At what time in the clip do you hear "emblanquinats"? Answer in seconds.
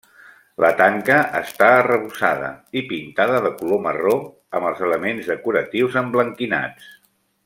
6.03-6.91